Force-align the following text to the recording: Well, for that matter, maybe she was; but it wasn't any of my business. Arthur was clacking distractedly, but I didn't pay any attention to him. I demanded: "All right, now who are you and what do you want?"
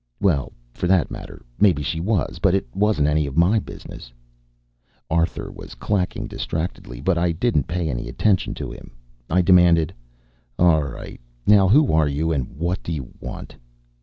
Well, 0.19 0.51
for 0.73 0.87
that 0.87 1.11
matter, 1.11 1.45
maybe 1.59 1.83
she 1.83 1.99
was; 1.99 2.39
but 2.39 2.55
it 2.55 2.65
wasn't 2.75 3.07
any 3.07 3.27
of 3.27 3.37
my 3.37 3.59
business. 3.59 4.11
Arthur 5.11 5.51
was 5.51 5.75
clacking 5.75 6.25
distractedly, 6.25 7.01
but 7.01 7.19
I 7.19 7.31
didn't 7.31 7.67
pay 7.67 7.87
any 7.87 8.09
attention 8.09 8.55
to 8.55 8.71
him. 8.71 8.89
I 9.29 9.43
demanded: 9.43 9.93
"All 10.57 10.81
right, 10.81 11.21
now 11.45 11.67
who 11.67 11.93
are 11.93 12.07
you 12.07 12.31
and 12.31 12.47
what 12.57 12.81
do 12.81 12.91
you 12.91 13.13
want?" 13.19 13.55